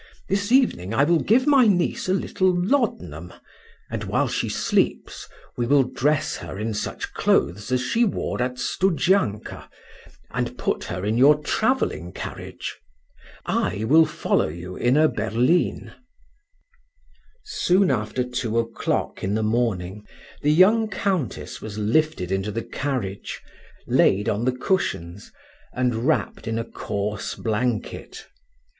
This 0.27 0.51
evening 0.51 0.95
I 0.95 1.03
will 1.03 1.19
give 1.19 1.45
my 1.45 1.67
niece 1.67 2.09
a 2.09 2.13
little 2.15 2.51
laudanum, 2.51 3.31
and 3.87 4.03
while 4.05 4.27
she 4.27 4.49
sleeps, 4.49 5.29
we 5.55 5.67
will 5.67 5.83
dress 5.83 6.37
her 6.37 6.57
in 6.57 6.73
such 6.73 7.13
clothes 7.13 7.71
as 7.71 7.81
she 7.81 8.03
wore 8.03 8.41
at 8.41 8.57
Studzianka, 8.57 9.69
and 10.31 10.57
put 10.57 10.85
her 10.85 11.05
in 11.05 11.19
your 11.19 11.39
traveling 11.43 12.13
carriage. 12.13 12.79
I 13.45 13.83
will 13.83 14.07
follow 14.07 14.47
you 14.47 14.75
in 14.75 14.97
a 14.97 15.07
berline." 15.07 15.93
Soon 17.45 17.91
after 17.91 18.23
two 18.23 18.57
o'clock 18.57 19.23
in 19.23 19.35
the 19.35 19.43
morning, 19.43 20.07
the 20.41 20.51
young 20.51 20.89
Countess 20.89 21.61
was 21.61 21.77
lifted 21.77 22.31
into 22.31 22.51
the 22.51 22.63
carriage, 22.63 23.39
laid 23.85 24.27
on 24.27 24.45
the 24.45 24.51
cushions, 24.57 25.31
and 25.73 25.93
wrapped 26.07 26.47
in 26.47 26.57
a 26.57 26.65
coarse 26.65 27.35
blanket. 27.35 28.25